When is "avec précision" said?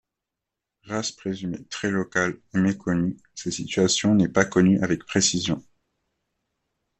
4.83-5.63